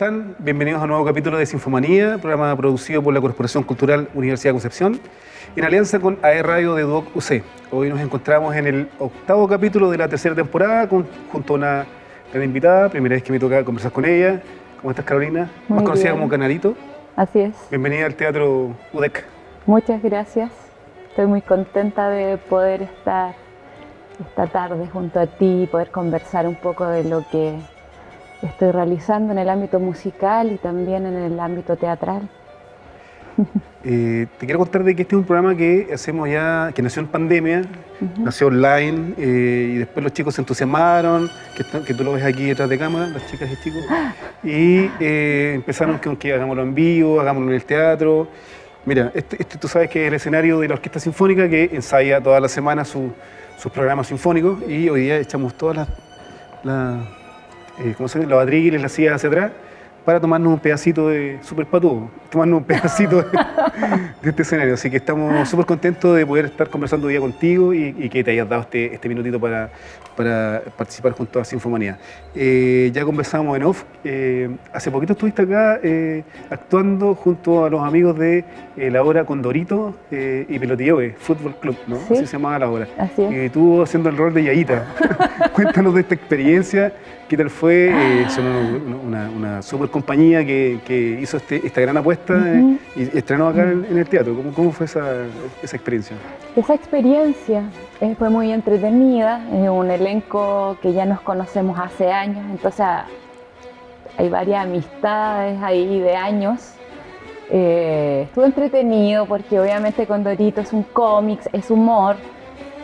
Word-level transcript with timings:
están? 0.00 0.34
Bienvenidos 0.38 0.80
a 0.80 0.84
un 0.84 0.88
nuevo 0.88 1.04
capítulo 1.04 1.36
de 1.36 1.44
Sinfomanía, 1.44 2.16
programa 2.16 2.56
producido 2.56 3.02
por 3.02 3.12
la 3.12 3.20
Corporación 3.20 3.62
Cultural 3.64 4.08
Universidad 4.14 4.48
de 4.48 4.54
Concepción, 4.54 4.98
en 5.54 5.62
alianza 5.62 6.00
con 6.00 6.18
AE 6.22 6.42
Radio 6.42 6.74
de 6.74 6.84
Duoc 6.84 7.14
UC. 7.14 7.42
Hoy 7.70 7.90
nos 7.90 8.00
encontramos 8.00 8.56
en 8.56 8.66
el 8.66 8.88
octavo 8.98 9.46
capítulo 9.46 9.90
de 9.90 9.98
la 9.98 10.08
tercera 10.08 10.34
temporada 10.34 10.88
con, 10.88 11.06
junto 11.30 11.52
a 11.52 11.56
una 11.58 11.86
gran 12.32 12.44
invitada, 12.44 12.88
primera 12.88 13.14
vez 13.14 13.22
que 13.22 13.30
me 13.30 13.38
toca 13.38 13.62
conversar 13.62 13.92
con 13.92 14.06
ella. 14.06 14.40
¿Cómo 14.80 14.90
estás, 14.90 15.04
Carolina? 15.04 15.50
Muy 15.68 15.76
Más 15.76 15.84
conocida 15.84 16.12
bien. 16.12 16.16
como 16.16 16.30
Canarito. 16.30 16.74
Así 17.14 17.40
es. 17.40 17.54
Bienvenida 17.68 18.06
al 18.06 18.14
Teatro 18.14 18.74
UDEC. 18.94 19.26
Muchas 19.66 20.02
gracias. 20.02 20.50
Estoy 21.10 21.26
muy 21.26 21.42
contenta 21.42 22.08
de 22.08 22.38
poder 22.38 22.80
estar 22.80 23.34
esta 24.18 24.46
tarde 24.46 24.86
junto 24.90 25.20
a 25.20 25.26
ti 25.26 25.64
y 25.64 25.66
poder 25.66 25.90
conversar 25.90 26.48
un 26.48 26.56
poco 26.56 26.86
de 26.86 27.04
lo 27.04 27.22
que 27.30 27.58
estoy 28.42 28.70
realizando 28.70 29.32
en 29.32 29.38
el 29.38 29.48
ámbito 29.48 29.78
musical 29.80 30.52
y 30.52 30.56
también 30.56 31.06
en 31.06 31.16
el 31.16 31.38
ámbito 31.40 31.76
teatral. 31.76 32.28
Eh, 33.82 34.26
te 34.38 34.44
quiero 34.44 34.58
contar 34.58 34.84
de 34.84 34.94
que 34.94 35.00
este 35.00 35.14
es 35.14 35.18
un 35.18 35.24
programa 35.24 35.56
que 35.56 35.88
hacemos 35.94 36.28
ya, 36.28 36.70
que 36.74 36.82
nació 36.82 37.00
en 37.00 37.08
pandemia, 37.08 37.62
nació 38.18 38.48
online 38.48 39.14
eh, 39.16 39.70
y 39.72 39.76
después 39.78 40.04
los 40.04 40.12
chicos 40.12 40.34
se 40.34 40.42
entusiasmaron, 40.42 41.30
que, 41.86 41.94
tú 41.94 42.04
lo 42.04 42.12
ves 42.12 42.22
aquí 42.22 42.44
detrás 42.44 42.68
de 42.68 42.76
cámara, 42.76 43.06
las 43.06 43.26
chicas 43.30 43.48
y 43.50 43.56
chicos, 43.64 43.82
y 44.44 44.90
eh, 45.00 45.52
empezaron 45.54 45.96
con 45.96 46.14
que 46.18 46.34
hagámoslo 46.34 46.62
en 46.62 46.74
vivo, 46.74 47.22
hagámoslo 47.22 47.48
en 47.48 47.54
el 47.54 47.64
teatro. 47.64 48.28
Mira, 48.84 49.12
este, 49.14 49.40
este 49.40 49.56
tú 49.56 49.66
sabes 49.66 49.88
que 49.88 50.02
es 50.02 50.08
el 50.08 50.14
escenario 50.14 50.60
de 50.60 50.68
la 50.68 50.74
Orquesta 50.74 51.00
Sinfónica 51.00 51.48
que 51.48 51.70
ensaya 51.72 52.20
toda 52.20 52.38
la 52.38 52.48
semana 52.48 52.84
su- 52.84 53.12
sus 53.56 53.72
programas 53.72 54.08
sinfónicos 54.08 54.58
y 54.68 54.90
hoy 54.90 55.04
día 55.04 55.16
echamos 55.16 55.54
todas 55.54 55.76
las, 55.76 55.88
las 56.64 56.98
eh, 57.78 57.94
¿cómo 57.96 58.08
se 58.08 58.18
llama? 58.20 58.44
Las 58.82 58.92
sillas 58.92 59.14
hacia 59.14 59.28
atrás 59.28 59.52
para 60.04 60.18
tomarnos 60.18 60.54
un 60.54 60.58
pedacito 60.58 61.08
de 61.08 61.38
super 61.42 61.66
tomarnos 62.30 62.58
un 62.60 62.64
pedacito 62.64 63.16
de, 63.22 63.38
de 64.22 64.30
este 64.30 64.42
escenario. 64.42 64.74
Así 64.74 64.90
que 64.90 64.96
estamos 64.96 65.46
súper 65.48 65.66
contentos 65.66 66.16
de 66.16 66.24
poder 66.24 66.46
estar 66.46 66.68
conversando 66.70 67.06
hoy 67.06 67.12
día 67.12 67.20
contigo 67.20 67.74
y, 67.74 67.94
y 67.98 68.08
que 68.08 68.24
te 68.24 68.30
hayas 68.30 68.48
dado 68.48 68.62
este, 68.62 68.94
este 68.94 69.08
minutito 69.10 69.38
para, 69.38 69.70
para 70.16 70.62
participar 70.76 71.12
junto 71.12 71.38
a 71.38 71.44
Sinfomanía. 71.44 71.98
Eh, 72.34 72.90
ya 72.94 73.04
conversamos 73.04 73.54
en 73.56 73.62
off. 73.62 73.84
eh, 74.02 74.48
hace 74.72 74.90
poquito 74.90 75.12
estuviste 75.12 75.42
acá 75.42 75.78
eh, 75.82 76.24
actuando 76.48 77.14
junto 77.14 77.66
a 77.66 77.70
los 77.70 77.82
amigos 77.82 78.18
de 78.18 78.44
eh, 78.78 78.90
la 78.90 79.02
obra 79.02 79.24
Condorito 79.24 79.94
y 80.10 80.58
Pelotilloe, 80.58 81.14
Fútbol 81.18 81.54
Club, 81.56 81.76
¿no? 81.86 81.98
Sí. 82.08 82.14
Así 82.14 82.26
se 82.26 82.32
llamaba 82.32 82.58
la 82.58 82.70
obra. 82.70 82.88
Así 82.98 83.22
es. 83.22 83.32
Eh, 83.32 83.50
tú 83.52 83.82
haciendo 83.82 84.08
el 84.08 84.16
rol 84.16 84.32
de 84.32 84.44
Yayita. 84.44 84.86
Cuéntanos 85.52 85.94
de 85.94 86.00
esta 86.00 86.14
experiencia, 86.14 86.92
qué 87.30 87.36
tal 87.36 87.48
fue. 87.48 87.90
Eh, 87.90 88.26
son 88.28 88.44
una, 88.44 88.96
una, 88.98 89.30
una 89.30 89.62
super 89.62 89.88
compañía 89.88 90.44
que, 90.44 90.80
que 90.84 91.18
hizo 91.22 91.36
este- 91.36 91.64
esta 91.64 91.80
gran 91.80 91.96
apuesta 91.96 92.34
eh, 92.44 92.76
y 92.96 93.02
estrenó 93.16 93.46
acá 93.46 93.62
en, 93.62 93.86
en 93.88 93.98
el 93.98 94.08
teatro. 94.08 94.34
¿Cómo, 94.34 94.52
cómo 94.52 94.72
fue 94.72 94.86
esa, 94.86 95.26
esa 95.62 95.76
experiencia? 95.76 96.16
Esa 96.56 96.74
experiencia 96.74 97.62
eh, 98.00 98.16
fue 98.18 98.30
muy 98.30 98.50
entretenida, 98.50 99.46
es 99.54 99.68
un 99.68 99.88
elenco 99.92 100.76
que 100.82 100.92
ya 100.92 101.06
nos 101.06 101.20
conocemos 101.20 101.78
hace 101.78 102.10
años, 102.10 102.44
entonces 102.50 102.84
hay 104.18 104.28
varias 104.28 104.64
amistades 104.64 105.62
ahí 105.62 106.00
de 106.00 106.16
años. 106.16 106.74
Eh, 107.48 108.22
estuvo 108.24 108.44
entretenido 108.44 109.26
porque 109.26 109.60
obviamente 109.60 110.04
Condorito 110.04 110.60
es 110.60 110.72
un 110.72 110.82
cómics, 110.82 111.48
es 111.52 111.70
humor. 111.70 112.16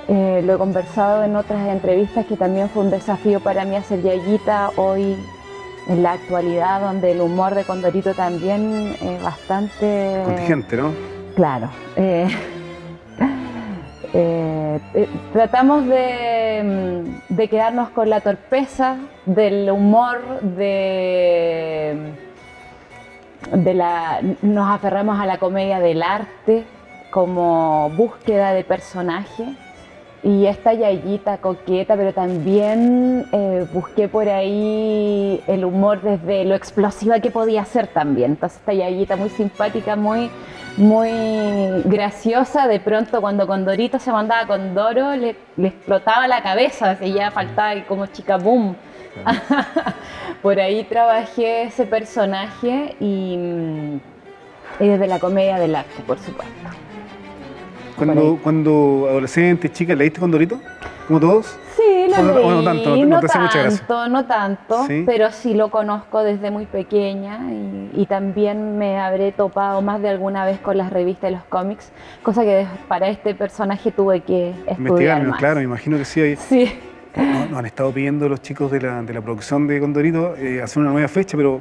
Eh, 0.08 0.40
lo 0.44 0.54
he 0.54 0.58
conversado 0.58 1.24
en 1.24 1.34
otras 1.34 1.68
entrevistas 1.68 2.26
que 2.26 2.36
también 2.36 2.68
fue 2.68 2.84
un 2.84 2.90
desafío 2.90 3.40
para 3.40 3.64
mí 3.64 3.74
hacer 3.74 4.02
Yayita 4.02 4.70
hoy 4.76 5.16
en 5.88 6.02
la 6.02 6.12
actualidad, 6.12 6.80
donde 6.80 7.10
el 7.12 7.20
humor 7.20 7.54
de 7.56 7.64
Condorito 7.64 8.14
también 8.14 8.96
es 9.00 9.22
bastante... 9.22 10.22
Contingente, 10.24 10.76
¿no? 10.76 10.92
Claro. 11.34 11.70
eh, 11.96 12.28
eh, 14.94 15.08
tratamos 15.32 15.86
de, 15.86 17.04
de 17.28 17.48
quedarnos 17.48 17.90
con 17.90 18.08
la 18.08 18.20
torpeza 18.20 18.96
del 19.26 19.68
humor, 19.70 20.40
de, 20.40 22.14
de 23.52 23.74
la, 23.74 24.20
nos 24.42 24.70
aferramos 24.70 25.20
a 25.20 25.26
la 25.26 25.38
comedia 25.38 25.80
del 25.80 26.02
arte 26.02 26.64
como 27.10 27.90
búsqueda 27.90 28.52
de 28.52 28.64
personaje. 28.64 29.54
Y 30.26 30.44
esta 30.48 30.72
yayita 30.72 31.38
coqueta, 31.38 31.96
pero 31.96 32.12
también 32.12 33.26
eh, 33.30 33.64
busqué 33.72 34.08
por 34.08 34.28
ahí 34.28 35.40
el 35.46 35.64
humor 35.64 36.02
desde 36.02 36.44
lo 36.44 36.56
explosiva 36.56 37.20
que 37.20 37.30
podía 37.30 37.64
ser 37.64 37.86
también. 37.86 38.32
Entonces 38.32 38.58
esta 38.58 38.72
yayita 38.72 39.14
muy 39.14 39.30
simpática, 39.30 39.94
muy, 39.94 40.28
muy 40.78 41.80
graciosa, 41.84 42.66
de 42.66 42.80
pronto 42.80 43.20
cuando 43.20 43.46
Condorito 43.46 44.00
se 44.00 44.10
mandaba 44.10 44.48
con 44.48 44.74
Doro 44.74 45.14
le, 45.14 45.36
explotaba 45.58 46.26
la 46.26 46.42
cabeza, 46.42 46.90
así 46.90 47.12
ya 47.12 47.30
faltaba 47.30 47.80
como 47.84 48.06
chica 48.06 48.36
boom. 48.36 48.74
por 50.42 50.58
ahí 50.58 50.82
trabajé 50.82 51.62
ese 51.62 51.86
personaje 51.86 52.96
mm, 52.98 53.96
y 54.80 54.88
desde 54.88 55.06
la 55.06 55.20
comedia 55.20 55.60
del 55.60 55.76
arte, 55.76 56.02
por 56.04 56.18
supuesto. 56.18 56.85
Cuando, 57.96 58.38
cuando 58.42 59.06
adolescente, 59.08 59.70
chica, 59.72 59.94
¿leíste 59.94 60.20
Condorito? 60.20 60.60
¿Como 61.06 61.20
todos? 61.20 61.46
Sí, 61.76 61.82
lo 62.10 62.34
leí, 62.34 62.48
no 62.48 62.64
tanto, 62.64 62.90
no- 62.90 62.96
no 62.96 63.06
no 63.06 63.20
te 63.20 63.26
hace 63.26 63.38
mucha 63.38 63.62
gracia. 63.62 63.78
tanto, 63.78 64.08
no 64.08 64.24
tanto, 64.26 64.86
pero 65.06 65.30
sí 65.30 65.54
lo 65.54 65.70
conozco 65.70 66.22
desde 66.22 66.50
muy 66.50 66.66
pequeña 66.66 67.38
y, 67.50 67.90
y 67.94 68.06
también 68.06 68.76
me 68.78 68.98
habré 68.98 69.30
topado 69.32 69.82
más 69.82 70.00
de 70.02 70.08
alguna 70.08 70.44
vez 70.44 70.58
con 70.60 70.76
las 70.78 70.90
revistas 70.92 71.30
y 71.30 71.34
los 71.34 71.44
cómics, 71.44 71.92
cosa 72.22 72.42
que 72.42 72.66
para 72.88 73.08
este 73.08 73.34
personaje 73.34 73.90
tuve 73.92 74.20
que 74.20 74.50
estudiar 74.50 74.78
Investigar, 74.78 75.26
más. 75.26 75.38
claro, 75.38 75.56
me 75.56 75.64
imagino 75.64 75.96
que 75.96 76.04
sí. 76.04 76.20
Hay, 76.20 76.36
Sí, 76.36 76.72
Nos, 77.16 77.50
nos 77.50 77.58
han 77.60 77.66
estado 77.66 77.92
pidiendo 77.92 78.28
los 78.28 78.42
chicos 78.42 78.70
de 78.70 78.80
la, 78.80 79.02
de 79.02 79.14
la 79.14 79.20
producción 79.22 79.66
de 79.66 79.78
Condorito 79.80 80.34
eh, 80.36 80.60
hacer 80.62 80.82
una 80.82 80.90
nueva 80.92 81.08
fecha, 81.08 81.36
pero 81.36 81.60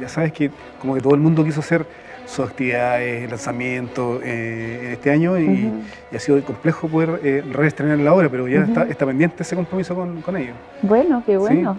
ya 0.00 0.08
sabes 0.08 0.32
que 0.32 0.50
como 0.80 0.94
que 0.94 1.00
todo 1.00 1.14
el 1.14 1.20
mundo 1.20 1.42
quiso 1.44 1.60
hacer 1.60 1.84
sus 2.26 2.48
actividades, 2.48 3.28
lanzamientos 3.30 4.22
eh, 4.24 4.80
en 4.84 4.92
este 4.92 5.10
año 5.10 5.38
y, 5.38 5.70
ha 6.14 6.18
sido 6.18 6.40
complejo 6.44 6.86
poder 6.86 7.20
eh, 7.24 7.42
reestrenar 7.50 7.98
la 7.98 8.14
obra, 8.14 8.28
pero 8.28 8.46
ya 8.46 8.60
está, 8.60 8.84
está 8.84 9.04
pendiente 9.04 9.42
ese 9.42 9.56
compromiso 9.56 9.96
con, 9.96 10.22
con 10.22 10.36
ellos. 10.36 10.54
bueno, 10.82 11.22
qué 11.26 11.36
bueno. 11.36 11.78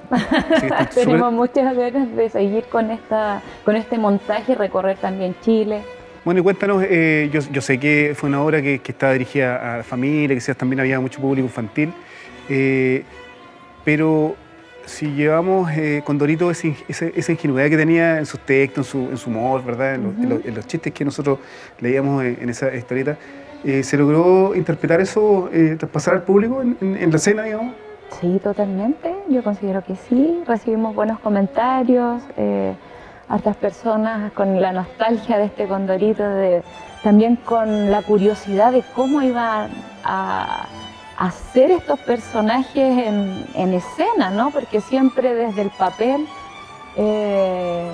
Sí, 0.59 0.68
Tenemos 0.95 1.31
muchas 1.31 1.75
ganas 1.75 2.13
de 2.15 2.30
seguir 2.30 2.65
con, 2.65 2.92
esta, 2.92 3.42
con 3.63 3.75
este 3.77 3.97
montaje 3.97 4.51
y 4.51 4.56
recorrer 4.56 4.97
también 4.97 5.36
Chile. 5.42 5.83
Bueno, 6.25 6.39
y 6.39 6.44
cuéntanos, 6.44 6.83
eh, 6.83 7.30
yo, 7.31 7.39
yo 7.51 7.62
sé 7.62 7.80
que 7.80 8.13
fue 8.15 8.30
una 8.30 8.42
obra 8.42 8.62
que, 8.62 8.80
que 8.80 8.92
estaba 8.92 9.13
dirigida 9.13 9.75
a 9.75 9.77
la 9.77 9.83
familia, 9.83 10.36
quizás 10.36 10.57
también 10.57 10.80
había 10.80 11.00
mucho 11.00 11.21
público 11.21 11.45
infantil, 11.45 11.94
eh, 12.50 13.03
pero 13.83 14.36
si 14.85 15.07
llevamos 15.13 15.71
eh, 15.71 16.01
con 16.05 16.17
Dorito 16.17 16.49
esa, 16.51 16.67
ing- 16.67 16.83
esa- 16.87 17.05
esa 17.07 17.31
ingenuidad 17.31 17.69
que 17.69 17.77
tenía 17.77 18.19
en 18.19 18.25
sus 18.25 18.39
textos, 18.41 18.85
en 18.87 18.91
su, 18.91 19.11
en 19.11 19.17
su 19.17 19.29
humor, 19.29 19.63
¿verdad? 19.63 19.95
En, 19.95 20.03
los, 20.03 20.13
en 20.15 20.29
los- 20.29 20.45
en 20.45 20.55
los 20.55 20.67
chistes 20.67 20.93
que 20.93 21.03
nosotros 21.05 21.39
leíamos 21.79 22.23
en, 22.23 22.49
esa 22.49 22.73
historieta, 22.73 23.17
eh, 23.63 23.81
¿se 23.83 23.97
logró 23.97 24.53
interpretar 24.55 25.01
eso, 25.01 25.49
eh, 25.51 25.75
traspasar 25.79 26.13
al 26.15 26.23
público 26.23 26.61
en, 26.61 27.09
la 27.09 27.15
escena, 27.17 27.43
digamos? 27.43 27.73
Sí, 28.21 28.39
totalmente. 28.43 29.13
Yo 29.29 29.43
considero 29.43 29.83
que 29.83 29.95
sí. 29.95 30.43
Recibimos 30.47 30.93
buenos 30.95 31.19
comentarios, 31.19 32.21
eh, 32.37 32.73
hartas 33.27 33.55
personas 33.57 34.31
con 34.33 34.61
la 34.61 34.71
nostalgia 34.71 35.37
de 35.39 35.45
este 35.45 35.67
condorito, 35.67 36.21
de, 36.23 36.61
también 37.03 37.37
con 37.37 37.89
la 37.89 38.03
curiosidad 38.03 38.71
de 38.71 38.83
cómo 38.95 39.23
iban 39.23 39.71
a 40.03 40.67
hacer 41.17 41.71
estos 41.71 42.00
personajes 42.00 42.75
en, 43.07 43.45
en 43.56 43.73
escena, 43.73 44.29
¿no? 44.31 44.51
Porque 44.51 44.81
siempre 44.81 45.33
desde 45.33 45.62
el 45.62 45.69
papel 45.69 46.25
eh, 46.97 47.89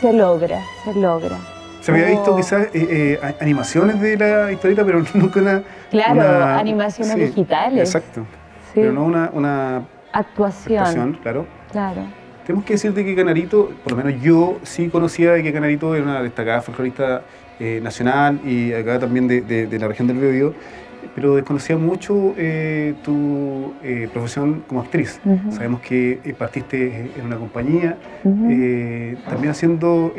se 0.00 0.12
logra, 0.12 0.60
se 0.84 0.94
logra. 0.94 1.36
Se 1.80 1.90
había 1.92 2.06
visto 2.06 2.34
quizás 2.36 2.66
eh, 2.74 3.18
eh, 3.22 3.34
animaciones 3.40 4.00
de 4.00 4.16
la 4.16 4.52
historieta, 4.52 4.84
pero 4.84 5.02
nunca 5.14 5.40
una... 5.40 5.62
Claro, 5.90 6.12
una- 6.14 6.58
animaciones 6.58 7.14
sí, 7.14 7.20
digitales. 7.20 7.80
Exacto, 7.94 8.22
Sí, 8.72 8.80
pero 8.80 8.92
no 8.92 9.04
una, 9.04 9.30
una 9.32 9.82
actuación, 10.12 10.78
actuación, 10.78 11.18
claro. 11.22 11.46
claro. 11.70 12.00
Tenemos 12.44 12.64
que 12.66 12.72
decirte 12.74 13.04
que 13.04 13.14
Canarito, 13.14 13.70
por 13.84 13.92
lo 13.92 14.02
menos 14.04 14.20
yo 14.20 14.58
sí 14.64 14.88
conocía 14.88 15.32
de 15.32 15.42
que 15.42 15.52
Canarito 15.52 15.94
era 15.94 16.04
una 16.04 16.22
destacada 16.22 16.60
folclorista 16.60 17.22
eh, 17.60 17.80
nacional 17.82 18.40
y 18.44 18.72
acá 18.72 18.98
también 18.98 19.28
de, 19.28 19.40
de- 19.42 19.66
de 19.68 19.78
la 19.78 19.86
región 19.88 20.08
del 20.08 20.18
Biobío, 20.18 20.54
pero 21.14 21.34
desconocía 21.36 21.76
mucho 21.76 22.34
eh, 22.36 22.94
tu 23.02 23.72
eh, 23.82 24.08
profesión 24.12 24.62
como 24.66 24.80
actriz. 24.80 25.20
Sabemos 25.50 25.80
que 25.80 26.20
eh, 26.24 26.34
partiste 26.36 27.10
en 27.16 27.26
una 27.26 27.36
compañía, 27.36 27.96
también 28.22 29.50
haciendo 29.50 30.12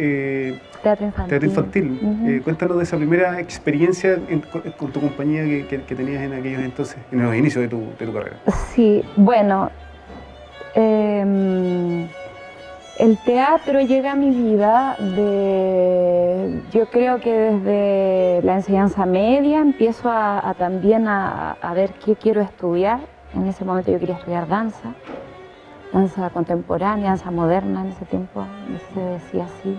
Teatro 0.84 1.06
infantil. 1.08 1.30
teatro 1.30 1.48
infantil. 1.50 2.00
Ujú. 2.02 2.44
Cuéntanos 2.44 2.78
de 2.78 2.84
esa 2.84 2.96
primera 2.98 3.40
experiencia 3.40 4.20
en- 4.30 4.42
con, 4.42 4.62
con 4.78 4.92
tu 4.92 5.00
compañía 5.02 5.44
que, 5.44 5.66
que- 5.68 5.82
que 5.82 5.96
tenías 5.96 6.22
en 6.22 6.34
aquellos 6.34 6.62
entonces, 6.62 6.98
en 7.12 7.24
los 7.24 7.36
inicios 7.36 7.64
de 7.64 7.68
tu, 7.70 7.82
de 8.00 8.06
tu 8.06 8.14
carrera. 8.14 8.38
Sí, 8.76 9.04
bueno, 9.16 9.72
em, 10.76 12.08
El 12.98 13.18
teatro 13.18 13.82
llega 13.82 14.14
a 14.14 14.16
mi 14.16 14.30
vida 14.30 14.96
de, 14.98 16.62
yo 16.72 16.90
creo 16.90 17.20
que 17.20 17.30
desde 17.30 18.42
la 18.46 18.56
enseñanza 18.56 19.06
media 19.06 19.60
empiezo 19.60 20.10
a, 20.10 20.56
también 20.58 21.06
a, 21.10 21.58
ver 21.76 21.92
qué 22.06 22.16
quiero 22.16 22.42
estudiar. 22.42 23.02
En 23.34 23.48
ese 23.48 23.66
momento 23.66 23.92
yo 23.92 24.00
quería 24.00 24.16
estudiar 24.16 24.48
danza, 24.48 24.94
danza 25.92 26.30
contemporánea, 26.30 27.10
danza 27.10 27.32
moderna 27.32 27.82
en 27.82 27.88
ese 27.88 28.06
tiempo, 28.06 28.46
se 28.94 29.00
decía 29.02 29.44
así. 29.44 29.78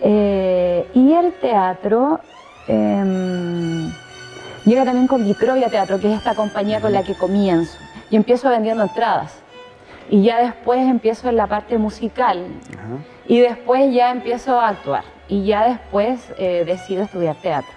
Eh, 0.00 0.90
y 0.94 1.12
el 1.12 1.32
teatro 1.34 2.18
em, 2.66 3.88
llega 4.64 4.84
también 4.84 5.06
con 5.06 5.24
Microbia 5.24 5.68
Teatro, 5.68 6.00
que 6.00 6.12
es 6.12 6.18
esta 6.18 6.34
compañía 6.34 6.80
con 6.80 6.92
la 6.92 7.04
que 7.04 7.14
comienzo. 7.14 7.78
Y 8.10 8.16
empiezo 8.16 8.50
vendiendo 8.50 8.82
entradas 8.82 9.39
y 10.10 10.24
ya 10.24 10.42
después 10.42 10.80
empiezo 10.80 11.28
en 11.28 11.36
la 11.36 11.46
parte 11.46 11.78
musical 11.78 12.44
y 13.26 13.40
después 13.40 13.94
ya 13.94 14.10
empiezo 14.10 14.60
a 14.60 14.68
actuar 14.68 15.04
y 15.28 15.46
ya 15.46 15.68
después 15.68 16.20
eh, 16.36 16.64
decido 16.66 17.04
estudiar 17.04 17.36
teatro. 17.36 17.70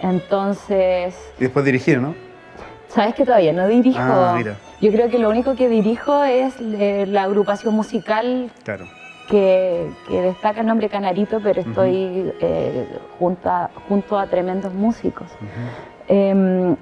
Entonces... 0.00 1.14
Y 1.38 1.42
después 1.42 1.64
dirigir, 1.64 2.00
¿no? 2.00 2.14
Sabes 2.88 3.14
que 3.14 3.24
todavía 3.24 3.52
no 3.52 3.68
dirijo. 3.68 4.00
Ah, 4.00 4.34
mira. 4.36 4.56
Yo 4.80 4.90
creo 4.90 5.10
que 5.10 5.18
lo 5.18 5.28
único 5.28 5.54
que 5.54 5.68
dirijo 5.68 6.24
es 6.24 6.54
eh, 6.60 7.04
la 7.06 7.24
agrupación 7.24 7.74
musical 7.74 8.50
claro. 8.64 8.86
que, 9.28 9.90
que, 10.08 10.22
destaca 10.22 10.60
el 10.60 10.66
nombre 10.66 10.88
Canarito, 10.88 11.40
pero 11.42 11.60
estoy 11.60 12.32
eh, 12.40 12.86
junto, 13.18 13.50
a, 13.50 13.70
junto 13.88 14.18
a 14.18 14.26
tremendos 14.26 14.72
músicos. 14.72 15.30
Eh, 16.08 16.76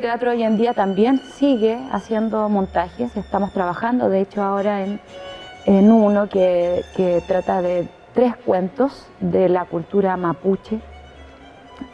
Teatro 0.00 0.30
hoy 0.30 0.42
en 0.44 0.56
día 0.56 0.74
también 0.74 1.18
sigue 1.18 1.78
haciendo 1.90 2.48
montajes, 2.48 3.16
estamos 3.16 3.52
trabajando 3.52 4.08
de 4.08 4.20
hecho 4.20 4.42
ahora 4.42 4.84
en, 4.84 5.92
uno 5.92 6.28
que, 6.28 6.84
trata 7.26 7.62
de 7.62 7.88
tres 8.14 8.36
cuentos 8.36 9.08
de 9.20 9.48
la 9.48 9.64
cultura 9.64 10.16
mapuche 10.16 10.78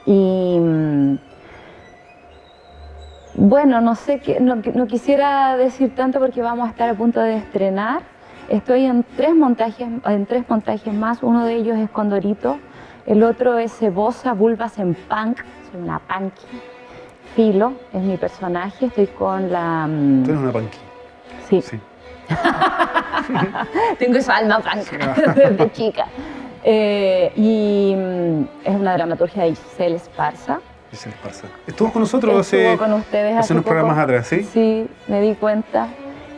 y 0.05 0.59
mm, 0.61 1.19
bueno, 3.39 3.81
no 3.81 3.95
sé, 3.95 4.21
qué, 4.21 4.41
no, 4.41 4.87
quisiera 4.87 5.57
decir 5.57 5.95
tanto 5.95 6.19
porque 6.19 6.43
vamos 6.43 6.69
a 6.69 6.71
estar 6.71 6.89
a 6.89 6.95
punto 6.95 7.21
de 7.21 7.37
estrenar. 7.37 8.01
Estoy 8.49 8.85
en 8.85 9.05
tres 9.17 9.35
montajes, 9.35 9.89
en 10.07 10.27
tres 10.27 10.49
montajes 10.49 10.95
más, 10.95 11.23
uno 11.23 11.45
de 11.45 11.57
ellos 11.57 11.77
es 11.77 11.91
Condorito, 11.91 12.59
el 13.07 13.23
otro 13.23 13.59
es 13.59 13.73
Cebosa, 13.73 14.33
Bulbas 14.33 14.79
en 14.79 14.95
Punk, 14.95 15.39
soy 15.71 15.81
una 15.81 15.99
punky. 16.01 16.47
Filo 17.35 17.75
es 17.93 18.03
mi 18.03 18.17
personaje, 18.17 18.87
estoy 18.87 19.07
con 19.09 19.53
la... 19.53 19.87
Mm, 19.87 20.25
Tú 20.25 20.31
eres 20.31 20.43
una 20.43 20.53
punky. 20.53 20.79
Sí. 21.49 21.63
sí. 21.63 21.81
Tengo 23.99 24.19
esa 24.19 24.37
alma 24.37 24.61
punk 24.61 24.91
desde 25.35 25.73
chica. 25.73 26.07
Eh, 26.65 27.33
y 27.37 27.95
mm, 27.95 28.43
es 28.65 28.75
una 28.75 28.95
dramaturgia 28.95 29.45
de 29.45 29.51
Giselle 29.51 29.97
Esparza. 29.97 30.61
Giselle 30.91 31.15
Esparza. 31.15 31.47
Estuvo 31.67 31.93
con 31.93 32.03
nosotros 32.03 32.41
Estuvo 32.41 32.71
hace, 32.71 32.79
con 32.79 32.93
ustedes 32.95 33.37
hace, 33.37 33.53
unos 33.53 33.65
programas 33.65 33.99
atrás, 33.99 34.27
¿sí? 34.27 34.43
Sí, 34.43 34.89
me 35.07 35.21
di 35.21 35.35
cuenta. 35.35 35.89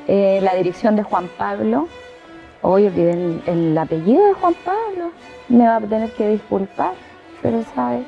Eh, 0.06 0.40
la 0.42 0.54
dirección 0.54 0.96
de 0.96 1.02
Juan 1.02 1.28
Pablo. 1.38 1.88
Hoy 2.62 2.86
olvidé 2.86 3.12
el, 3.12 3.42
el 3.46 3.78
apellido 3.78 4.26
de 4.26 4.34
Juan 4.34 4.54
Pablo. 4.64 5.10
Me 5.48 5.66
va 5.66 5.76
a 5.76 5.80
tener 5.80 6.10
que 6.12 6.28
disculpar, 6.28 6.94
pero 7.42 7.62
sabe 7.74 8.04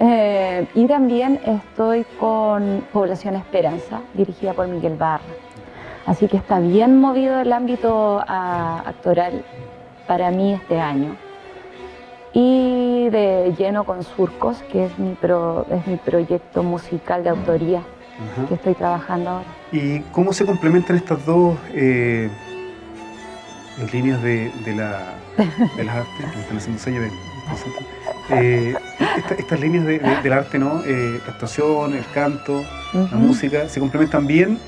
eh, 0.00 0.66
y 0.74 0.86
también 0.86 1.40
estoy 1.44 2.04
con 2.20 2.84
Población 2.92 3.34
Esperanza, 3.34 4.00
dirigida 4.14 4.52
por 4.52 4.68
Miguel 4.68 4.94
Barra. 4.96 5.24
Así 6.06 6.28
que 6.28 6.36
está 6.36 6.60
bien 6.60 7.00
movido 7.00 7.40
el 7.40 7.52
ámbito 7.52 8.22
ah, 8.26 8.82
actoral 8.86 9.44
para 10.06 10.30
mí 10.30 10.52
este 10.52 10.80
año. 10.80 11.16
Y 12.32 13.08
de 13.10 13.54
lleno 13.58 13.84
con 13.84 14.04
Surcos, 14.04 14.62
que 14.70 14.86
es 14.86 14.98
mi, 14.98 15.16
es 15.70 15.86
mi 15.86 15.96
proyecto 15.96 16.62
musical 16.62 17.24
de 17.24 17.30
autoría 17.30 17.82
que 18.48 18.54
estoy 18.54 18.74
trabajando 18.74 19.30
ahora. 19.30 19.46
¿Y 19.72 20.00
cómo 20.12 20.32
se 20.32 20.46
complementan 20.46 20.96
estas 20.96 21.24
dos 21.26 21.56
eh, 21.72 22.30
líneas 23.92 24.22
de, 24.22 24.50
la, 24.76 25.14
de 25.76 25.84
las 25.84 25.96
artes 25.96 26.26
que 26.32 26.40
están 26.40 26.56
haciendo 26.56 26.80
sello 26.80 27.00
de 27.00 27.10
eh, 28.30 28.74
estas 29.38 29.60
líneas 29.60 29.86
del 29.86 30.32
arte, 30.32 30.58
¿no? 30.58 30.82
Eh, 30.84 31.20
la 31.26 31.32
actuación, 31.32 31.94
el 31.94 32.04
canto, 32.12 32.64
la 32.92 33.16
música, 33.16 33.68
se 33.68 33.80
complementan 33.80 34.26
bien. 34.26 34.58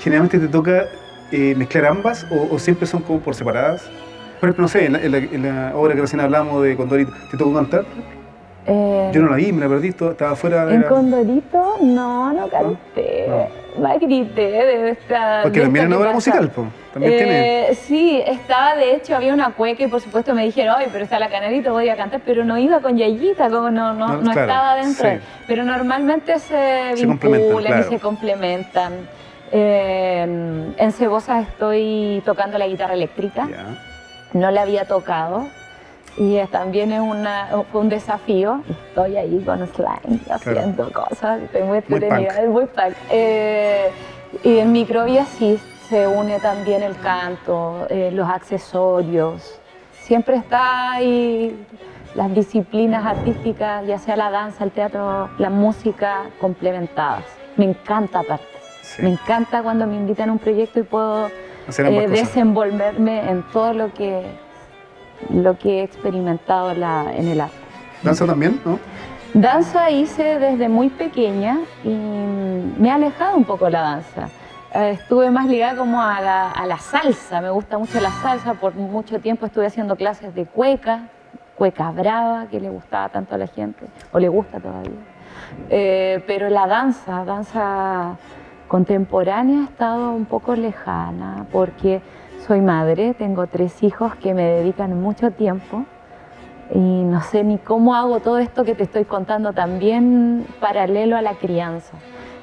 Generalmente 0.00 0.38
te 0.38 0.48
toca 0.48 0.84
eh, 1.32 1.54
mezclar 1.56 1.86
ambas 1.86 2.26
o, 2.30 2.58
siempre 2.58 2.86
son 2.86 3.02
como 3.02 3.20
por 3.20 3.34
separadas. 3.34 3.82
Por 4.40 4.48
ejemplo, 4.48 4.62
no 4.62 4.68
sé, 4.68 4.86
en 4.86 5.42
la, 5.42 5.72
obra 5.74 5.94
que 5.94 6.02
recién 6.02 6.20
hablamos 6.20 6.62
de 6.62 6.76
Condorito, 6.76 7.12
¿te 7.30 7.36
tocó 7.36 7.54
cantar? 7.54 7.84
Eh, 8.66 9.10
Yo 9.12 9.22
no 9.22 9.30
la 9.30 9.36
vi, 9.36 9.52
me 9.52 9.60
la 9.60 9.68
perdí, 9.68 9.88
estaba 9.88 10.36
fuera 10.36 10.66
de. 10.66 10.76
¿En 10.76 10.82
Condorito? 10.82 11.76
No, 11.82 12.32
no 12.32 12.48
canté. 12.48 13.26
No. 13.28 13.63
Grité 14.00 14.42
de 14.42 14.90
esta. 14.90 15.40
Porque 15.42 15.60
también 15.60 15.84
es 15.84 15.88
una 15.88 15.98
obra 15.98 16.12
musical, 16.12 16.50
pues. 16.50 16.68
También 16.92 17.16
tiene. 17.16 17.70
Eh, 17.70 17.74
sí, 17.74 18.22
estaba, 18.24 18.76
de 18.76 18.94
hecho, 18.94 19.16
había 19.16 19.34
una 19.34 19.52
cueca 19.52 19.82
y 19.84 19.88
por 19.88 20.00
supuesto 20.00 20.34
me 20.34 20.44
dijeron, 20.44 20.76
ay, 20.78 20.86
pero 20.92 21.04
está 21.04 21.18
la 21.18 21.28
canarito, 21.28 21.72
voy 21.72 21.88
a 21.88 21.96
cantar, 21.96 22.20
pero 22.24 22.44
no 22.44 22.56
iba 22.56 22.80
con 22.80 22.96
Yayita, 22.96 23.50
como 23.50 23.70
no, 23.70 23.92
no, 23.94 24.20
no, 24.20 24.30
estaba 24.30 24.76
dentro. 24.76 25.08
Pero 25.46 25.64
normalmente 25.64 26.38
se, 26.38 26.94
vinculan 26.94 27.80
y 27.80 27.82
se 27.84 27.98
complementan. 27.98 28.92
Eh, 29.50 30.72
en 30.76 30.92
Cebosa 30.92 31.40
estoy 31.40 32.22
tocando 32.24 32.58
la 32.58 32.66
guitarra 32.66 32.94
eléctrica. 32.94 33.48
No 34.32 34.50
la 34.50 34.62
había 34.62 34.84
tocado 34.84 35.48
y 36.16 36.38
también 36.46 36.92
es 36.92 37.00
una, 37.00 37.48
fue 37.70 37.80
un 37.80 37.88
desafío. 37.88 38.62
Estoy 38.88 39.16
ahí 39.16 39.42
con 39.44 39.66
slime 39.68 40.20
haciendo 40.30 40.92
cosas, 40.92 41.42
estoy 41.42 41.62
muy 41.62 41.78
entretenida, 41.78 42.40
es 42.40 42.48
muy 42.48 42.66
punk. 42.66 42.94
Eh, 43.10 43.90
y 44.42 44.58
en 44.58 44.72
Microbia 44.72 45.24
sí 45.24 45.58
se 45.88 46.06
une 46.06 46.38
también 46.40 46.82
el 46.82 46.96
canto, 46.98 47.86
eh, 47.90 48.10
los 48.12 48.28
accesorios. 48.28 49.60
Siempre 49.92 50.36
está 50.36 50.92
ahí 50.92 51.66
las 52.14 52.32
disciplinas 52.34 53.04
artísticas, 53.04 53.86
ya 53.86 53.98
sea 53.98 54.16
la 54.16 54.30
danza, 54.30 54.64
el 54.64 54.70
teatro, 54.70 55.30
la 55.38 55.50
música, 55.50 56.22
complementadas. 56.40 57.24
Me 57.56 57.64
encanta 57.64 58.20
aparte. 58.20 58.44
Me 58.98 59.10
encanta 59.10 59.62
cuando 59.62 59.86
me 59.86 59.96
invitan 59.96 60.28
a 60.28 60.32
un 60.32 60.38
proyecto 60.38 60.80
y 60.80 60.82
puedo 60.82 61.28
eh, 61.28 62.08
desenvolverme 62.08 63.30
en 63.30 63.42
todo 63.50 63.72
lo 63.72 63.92
que 63.92 64.22
lo 65.30 65.58
que 65.58 65.80
he 65.80 65.82
experimentado 65.82 66.70
en 66.70 67.28
el 67.28 67.40
arte. 67.40 67.56
¿Danza 68.02 68.26
también, 68.26 68.60
no? 68.64 68.78
Danza 69.34 69.90
hice 69.90 70.38
desde 70.38 70.68
muy 70.68 70.90
pequeña 70.90 71.58
y 71.82 71.88
me 71.88 72.90
ha 72.90 72.94
alejado 72.94 73.36
un 73.36 73.44
poco 73.44 73.68
la 73.68 73.80
danza. 73.80 74.28
Eh, 74.74 74.90
estuve 74.90 75.30
más 75.30 75.46
ligada 75.46 75.76
como 75.76 76.00
a 76.00 76.20
la, 76.20 76.78
salsa, 76.78 77.40
me 77.40 77.50
gusta 77.50 77.78
mucho 77.78 78.00
la 78.00 78.10
salsa, 78.10 78.54
por 78.54 78.74
mucho 78.74 79.20
tiempo 79.20 79.46
estuve 79.46 79.66
haciendo 79.66 79.96
clases 79.96 80.34
de 80.34 80.46
cueca, 80.46 81.08
cueca 81.56 81.90
brava, 81.90 82.46
que 82.46 82.60
le 82.60 82.68
gustaba 82.70 83.08
tanto 83.08 83.34
a 83.34 83.38
la 83.38 83.46
gente, 83.46 83.86
o 84.12 84.18
le 84.18 84.28
gusta 84.28 84.60
todavía. 84.60 85.00
Eh, 85.70 86.22
pero 86.26 86.48
la 86.48 86.66
danza, 86.66 87.24
danza 87.24 88.16
contemporánea 88.68 89.60
ha 89.60 89.64
estado 89.64 90.10
un 90.10 90.26
poco 90.26 90.54
lejana, 90.54 91.46
porque 91.52 92.02
soy 92.46 92.60
madre, 92.60 93.14
tengo 93.14 93.46
tres 93.46 93.82
hijos 93.82 94.14
que 94.16 94.34
me 94.34 94.42
dedican 94.42 95.00
mucho 95.00 95.30
tiempo 95.30 95.84
y 96.74 96.78
no 96.78 97.22
sé 97.22 97.42
ni 97.42 97.56
cómo 97.56 97.94
hago 97.94 98.20
todo 98.20 98.38
esto 98.38 98.64
que 98.64 98.74
te 98.74 98.82
estoy 98.82 99.04
contando 99.04 99.54
también 99.54 100.46
paralelo 100.60 101.16
a 101.16 101.22
la 101.22 101.34
crianza. 101.34 101.96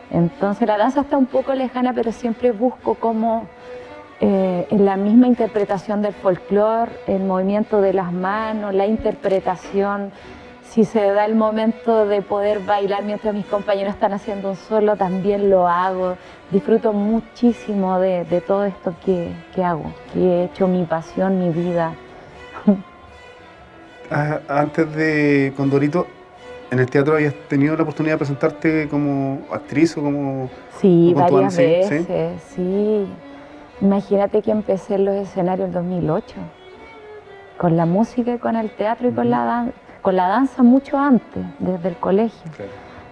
Entonces 0.09 0.67
la 0.67 0.77
danza 0.77 1.01
está 1.01 1.17
un 1.17 1.27
poco 1.27 1.53
lejana, 1.53 1.93
pero 1.93 2.11
siempre 2.11 2.51
busco 2.51 2.95
cómo 2.95 3.45
eh, 4.21 4.67
en 4.71 4.85
la 4.85 4.97
misma 4.97 5.27
interpretación 5.27 6.01
del 6.01 6.13
folclore, 6.13 6.91
el 7.05 7.23
movimiento 7.23 7.79
de 7.79 7.93
las 7.93 8.11
manos, 8.11 8.73
la 8.73 8.87
interpretación, 8.87 10.11
si 10.71 10.85
se 10.85 11.01
da 11.01 11.25
el 11.25 11.35
momento 11.35 12.05
de 12.05 12.21
poder 12.21 12.59
bailar 12.59 13.03
mientras 13.03 13.33
mis 13.33 13.45
compañeros 13.45 13.93
están 13.93 14.13
haciendo 14.13 14.51
un 14.51 14.55
solo, 14.55 14.95
también 14.95 15.49
lo 15.49 15.67
hago. 15.67 16.15
Disfruto 16.49 16.93
muchísimo 16.93 17.99
de, 17.99 18.41
todo 18.47 18.63
esto 18.63 18.95
que, 19.03 19.33
hago, 19.61 19.91
que 20.13 20.19
he 20.19 20.43
hecho 20.45 20.67
mi 20.67 20.85
pasión, 20.85 21.39
mi 21.39 21.49
vida. 21.49 21.93
Ah, 24.13 24.41
antes 24.49 24.93
de 24.93 25.53
Condorito, 25.55 26.05
¿en 26.69 26.79
el 26.79 26.89
teatro 26.89 27.13
habías 27.13 27.33
tenido 27.47 27.77
la 27.77 27.83
oportunidad 27.83 28.15
de 28.15 28.17
presentarte 28.17 28.89
como 28.89 29.39
actriz 29.49 29.95
o 29.95 30.01
como... 30.01 30.49
Sí, 30.81 31.13
varias 31.15 31.55
veces, 31.55 32.43
¿sí? 32.53 33.07
Imagínate 33.79 34.41
que 34.41 34.51
empecé 34.51 34.95
en 34.95 35.05
los 35.05 35.15
escenarios 35.15 35.67
en 35.67 35.73
2008, 35.75 36.35
con 37.57 37.77
la 37.77 37.85
música 37.85 38.33
y 38.33 38.37
con 38.37 38.57
el 38.57 38.69
teatro 38.71 39.07
y 39.07 39.13
con 39.13 39.29
la 39.29 39.45
danza 39.45 39.90
con 40.01 40.15
la 40.15 40.27
danza 40.27 40.63
mucho 40.63 40.97
antes, 40.97 41.43
desde 41.59 41.89
el 41.89 41.95
colegio. 41.97 42.51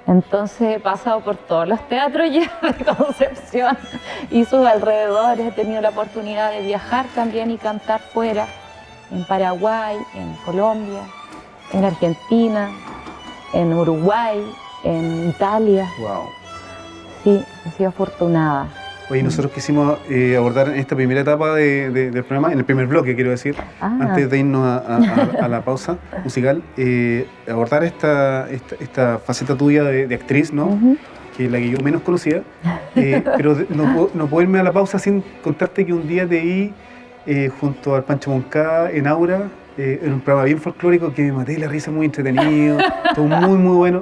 Entonces 0.07 0.77
he 0.77 0.79
pasado 0.79 1.19
por 1.21 1.35
todos 1.35 1.67
los 1.67 1.87
teatros 1.87 2.29
ya 2.31 2.49
de 2.61 2.85
Concepción 2.85 3.77
y 4.31 4.43
sus 4.45 4.65
alrededores. 4.65 5.47
He 5.47 5.51
tenido 5.51 5.81
la 5.81 5.89
oportunidad 5.89 6.51
de 6.51 6.61
viajar 6.61 7.05
también 7.13 7.51
y 7.51 7.57
cantar 7.57 7.99
fuera, 7.99 8.47
en 9.11 9.25
Paraguay, 9.25 9.97
en 10.15 10.33
Colombia, 10.45 11.01
en 11.73 11.85
Argentina, 11.85 12.69
en 13.53 13.73
Uruguay, 13.73 14.43
en 14.83 15.29
Italia. 15.29 15.87
Wow. 15.99 16.23
Sí, 17.23 17.43
he 17.65 17.71
sido 17.71 17.89
afortunada. 17.89 18.67
Oye, 19.09 19.23
nosotros 19.23 19.51
quisimos 19.51 19.97
eh, 20.09 20.35
abordar 20.37 20.67
en 20.69 20.75
esta 20.75 20.95
primera 20.95 21.21
etapa 21.21 21.55
de- 21.55 21.89
de- 21.89 22.11
del 22.11 22.23
programa, 22.23 22.51
en 22.53 22.59
el 22.59 22.65
primer 22.65 22.85
bloque, 22.85 23.15
quiero 23.15 23.31
decir, 23.31 23.55
Ah. 23.81 23.97
antes 24.01 24.29
de 24.29 24.37
irnos 24.37 24.63
a, 24.67 24.77
a- 24.77 24.97
a- 25.41 25.45
a 25.45 25.47
la 25.47 25.61
pausa 25.61 25.97
musical, 26.23 26.61
eh, 26.77 27.25
abordar 27.49 27.83
esta, 27.83 28.47
esta, 28.51 28.75
esta 28.79 29.17
faceta 29.17 29.55
tuya 29.55 29.83
de, 29.83 30.05
de 30.05 30.13
actriz, 30.15 30.53
¿no? 30.53 30.77
Que 31.35 31.45
es 31.45 31.51
la 31.51 31.57
que 31.57 31.69
yo 31.71 31.79
menos 31.79 32.03
conocía. 32.03 32.43
Eh, 32.95 33.23
pero 33.37 33.57
no, 33.69 34.09
no 34.13 34.27
puedo 34.27 34.43
irme 34.43 34.59
a 34.59 34.63
la 34.63 34.71
pausa 34.73 34.99
sin 34.99 35.23
contarte 35.43 35.85
que 35.87 35.93
un 35.93 36.07
día 36.07 36.27
te 36.27 36.39
vi 36.41 36.73
junto 37.59 37.95
al 37.95 38.03
Pancho 38.03 38.31
Moncada 38.31 38.89
en 38.91 39.05
Aura, 39.07 39.49
eh, 39.79 39.99
en 40.03 40.13
un 40.13 40.19
programa 40.21 40.45
bien 40.45 40.59
folclórico 40.59 41.13
que 41.13 41.21
me 41.23 41.31
maté 41.31 41.57
la 41.57 41.67
risa, 41.67 41.89
muy 41.89 42.05
entretenido, 42.05 42.77
todo 43.15 43.25
muy, 43.25 43.57
muy 43.57 43.75
bueno. 43.77 44.01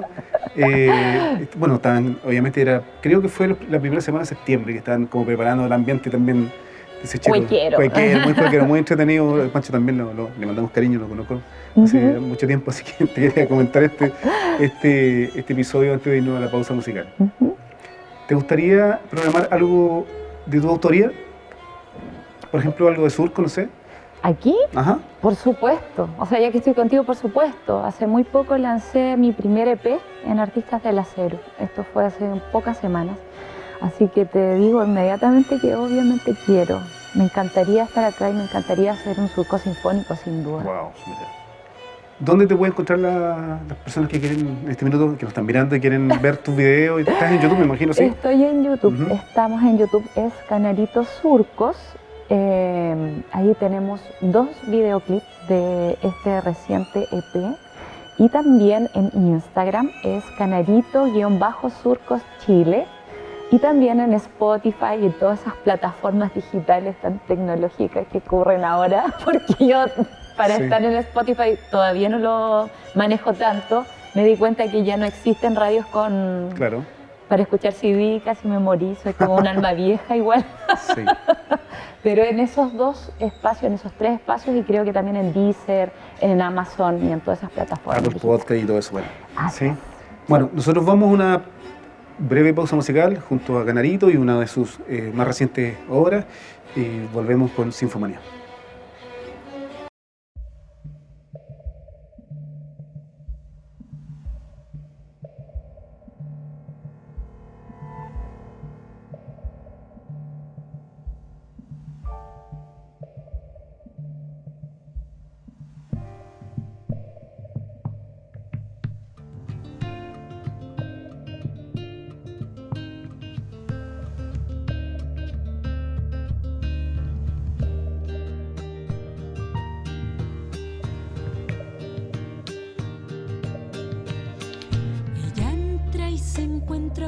Eh, 0.56 1.46
bueno, 1.56 1.76
estaban, 1.76 2.18
obviamente 2.24 2.60
era, 2.60 2.82
creo 3.00 3.22
que 3.22 3.28
fue 3.28 3.54
la 3.70 3.78
primera 3.78 4.00
semana 4.00 4.22
de 4.22 4.26
septiembre 4.28 4.72
que 4.72 4.78
estaban 4.80 5.06
como 5.06 5.24
preparando 5.24 5.64
el 5.66 5.72
ambiente 5.72 6.10
también. 6.10 6.46
de 6.46 7.04
ese 7.04 7.18
chico. 7.18 7.36
Cuequero. 7.36 7.76
Cuequero, 7.76 8.20
muy 8.24 8.32
cuequero, 8.34 8.64
muy 8.66 8.78
entretenido. 8.84 9.40
El 9.40 9.50
Pancho 9.50 9.70
también 9.72 9.98
lo- 9.98 10.12
lo- 10.12 10.30
le 10.38 10.46
mandamos 10.46 10.72
cariño, 10.72 10.98
lo 10.98 11.06
conozco 11.08 11.40
hace 11.80 11.96
mucho 12.18 12.46
tiempo, 12.48 12.70
así 12.72 12.82
que 12.82 13.06
te 13.14 13.28
quería 13.28 13.46
comentar 13.46 13.84
este, 13.84 14.10
este, 14.58 15.24
este 15.38 15.52
episodio 15.52 15.92
antes 15.92 16.10
de 16.10 16.18
irnos 16.18 16.36
a 16.38 16.40
la 16.40 16.50
pausa 16.50 16.74
musical. 16.74 17.06
¿Te 18.26 18.34
gustaría 18.34 18.98
programar 19.10 19.46
algo 19.52 20.06
de 20.44 20.60
tu 20.60 20.68
autoría? 20.68 21.12
Por 22.50 22.60
ejemplo, 22.60 22.88
algo 22.88 23.04
de 23.04 23.10
Surco, 23.10 23.42
no 23.42 23.48
sé. 23.48 23.68
Aquí, 24.22 24.56
Ajá. 24.74 24.98
por 25.22 25.34
supuesto. 25.36 26.08
O 26.18 26.26
sea, 26.26 26.40
ya 26.40 26.50
que 26.50 26.58
estoy 26.58 26.74
contigo, 26.74 27.04
por 27.04 27.16
supuesto. 27.16 27.84
Hace 27.84 28.06
muy 28.06 28.24
poco 28.24 28.56
lancé 28.56 29.16
mi 29.16 29.32
primer 29.32 29.68
EP 29.68 29.98
en 30.26 30.40
Artistas 30.40 30.82
del 30.82 30.98
Acero. 30.98 31.38
Esto 31.60 31.84
fue 31.92 32.04
hace 32.06 32.24
pocas 32.52 32.76
semanas. 32.78 33.16
Así 33.80 34.08
que 34.08 34.24
te 34.24 34.54
digo 34.56 34.84
inmediatamente 34.84 35.58
que 35.60 35.74
obviamente 35.76 36.34
quiero. 36.46 36.80
Me 37.14 37.24
encantaría 37.24 37.84
estar 37.84 38.04
acá 38.04 38.28
y 38.28 38.32
me 38.32 38.42
encantaría 38.42 38.92
hacer 38.92 39.18
un 39.20 39.28
surco 39.28 39.56
sinfónico, 39.58 40.16
sin 40.16 40.42
duda. 40.42 40.64
Wow. 40.64 40.90
¿Dónde 42.20 42.48
te 42.48 42.56
pueden 42.56 42.72
encontrar 42.72 42.98
la- 42.98 43.60
las 43.68 43.78
personas 43.78 44.10
que 44.10 44.18
quieren, 44.18 44.58
en 44.64 44.70
este 44.70 44.84
minuto, 44.84 45.16
que 45.16 45.22
nos 45.22 45.30
están 45.30 45.46
mirando 45.46 45.76
y 45.76 45.80
quieren 45.80 46.08
ver 46.20 46.36
tus 46.38 46.56
videos? 46.56 47.00
Estás 47.02 47.30
en 47.30 47.40
YouTube, 47.40 47.58
me 47.60 47.64
imagino, 47.66 47.92
¿sí? 47.92 48.04
Estoy 48.06 48.42
en 48.42 48.64
YouTube, 48.64 49.00
Ujú. 49.04 49.14
estamos 49.14 49.62
en 49.62 49.78
YouTube, 49.78 50.04
es 50.16 50.32
Canaritos 50.48 51.06
Surcos. 51.22 51.76
Eh, 52.30 53.22
ahí 53.32 53.54
tenemos 53.58 54.00
dos 54.20 54.48
videoclips 54.66 55.24
de 55.48 55.98
este 56.02 56.40
reciente 56.40 57.06
EP. 57.12 57.56
Y 58.18 58.28
también 58.28 58.88
en 58.94 59.10
Instagram 59.14 59.90
es 60.02 60.24
Canarito-Surcos 60.36 62.20
Chile. 62.44 62.86
Y 63.50 63.58
también 63.60 63.98
en 64.00 64.12
Spotify 64.12 64.96
y 65.00 65.06
en 65.06 65.12
todas 65.12 65.40
esas 65.40 65.54
plataformas 65.64 66.34
digitales 66.34 67.00
tan 67.00 67.18
tecnológicas 67.20 68.06
que 68.08 68.18
ocurren 68.18 68.62
ahora, 68.62 69.06
porque 69.24 69.66
yo 69.66 69.84
para 70.36 70.56
Sí. 70.56 70.64
estar 70.64 70.84
en 70.84 70.94
Spotify 70.96 71.56
todavía 71.70 72.10
no 72.10 72.18
lo 72.18 72.68
manejo 72.94 73.32
tanto. 73.32 73.86
Me 74.14 74.24
di 74.24 74.36
cuenta 74.36 74.68
que 74.70 74.84
ya 74.84 74.96
no 74.98 75.06
existen 75.06 75.56
radios 75.56 75.86
con, 75.86 76.50
Claro. 76.56 76.84
Para 77.28 77.42
escuchar 77.42 77.72
CD 77.72 78.20
casi 78.24 78.48
me 78.48 78.58
morí, 78.58 78.96
soy 79.02 79.12
como 79.12 79.36
un 79.36 79.46
alma 79.46 79.72
vieja 79.72 80.16
igual. 80.16 80.44
Sí. 80.94 81.04
Pero 82.02 82.22
en 82.22 82.38
esos 82.40 82.74
dos 82.76 83.10
espacios, 83.18 83.64
en 83.64 83.72
esos 83.74 83.92
tres 83.92 84.12
espacios, 84.14 84.56
y 84.56 84.62
creo 84.62 84.84
que 84.84 84.92
también 84.92 85.16
en 85.16 85.32
Deezer, 85.32 85.92
en 86.20 86.40
Amazon 86.40 87.04
y 87.04 87.12
en 87.12 87.20
todas 87.20 87.40
esas 87.40 87.50
plataformas. 87.50 88.04
Apple. 88.04 88.20
Podcast 88.20 88.62
y 88.62 88.64
todo 88.64 88.78
eso. 88.78 88.92
Bueno. 88.92 89.08
Así 89.36 89.58
Sí. 89.58 89.64
es. 89.66 89.76
Bueno, 90.28 90.48
nosotros 90.52 90.84
vamos 90.86 91.10
a 91.10 91.12
una 91.12 91.42
breve 92.18 92.54
pausa 92.54 92.76
musical 92.76 93.18
junto 93.28 93.58
a 93.58 93.64
Canarito 93.66 94.10
y 94.10 94.16
una 94.16 94.38
de 94.40 94.46
sus 94.46 94.78
eh, 94.88 95.10
más 95.14 95.26
recientes 95.26 95.76
obras 95.88 96.24
y 96.76 97.00
volvemos 97.12 97.50
con 97.52 97.72
Sinfomanía. 97.72 98.20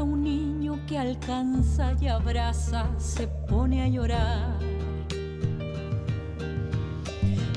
Un 0.02 0.23
niño 0.23 0.78
que 0.87 0.99
alcanza 0.99 1.95
y 2.00 2.09
abraza, 2.09 2.87
se 2.99 3.26
pone 3.26 3.83
a 3.83 3.88
llorar. 3.88 4.59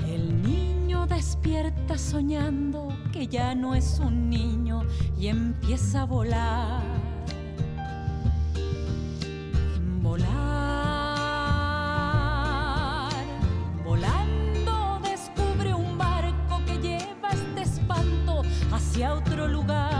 El 0.07 0.41
niño 0.41 1.05
despierta 1.07 1.97
soñando 1.97 2.89
que 3.11 3.27
ya 3.27 3.55
no 3.55 3.75
es 3.75 3.99
un 3.99 4.29
niño 4.29 4.83
y 5.17 5.27
empieza 5.27 6.01
a 6.01 6.05
volar. 6.05 6.81
Volar, 10.01 10.33
volando 13.85 14.99
descubre 15.03 15.73
un 15.73 15.97
barco 15.97 16.61
que 16.65 16.77
lleva 16.79 17.29
este 17.31 17.61
espanto 17.61 18.41
hacia 18.71 19.13
otro 19.13 19.47
lugar. 19.47 19.92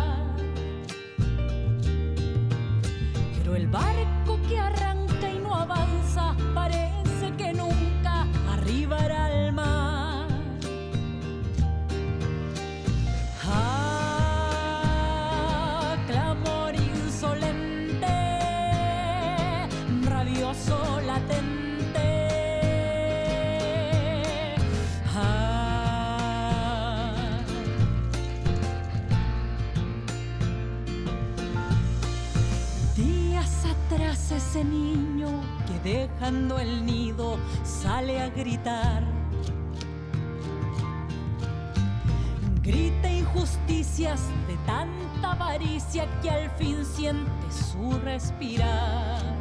Ese 34.54 34.64
niño 34.66 35.30
que 35.66 35.80
dejando 35.80 36.60
el 36.60 36.86
nido 36.86 37.40
sale 37.64 38.22
a 38.22 38.30
gritar. 38.30 39.04
Grita 42.62 43.10
injusticias 43.12 44.22
de 44.48 44.56
tanta 44.68 45.32
avaricia 45.32 46.06
que 46.22 46.30
al 46.30 46.52
fin 46.52 46.86
siente 46.86 47.32
su 47.50 47.98
respirar. 48.04 49.34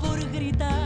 Por 0.00 0.32
gritar. 0.32 0.83